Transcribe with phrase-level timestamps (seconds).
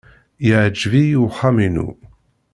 [0.47, 1.89] Yeɛjeb-iyi uxxam-inu.